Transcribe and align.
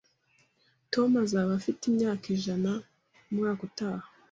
Tom 0.93 1.09
azaba 1.23 1.51
afite 1.59 1.81
imyaka 1.91 2.25
ijana 2.35 2.71
umwaka 3.29 3.61
utaha. 3.69 4.05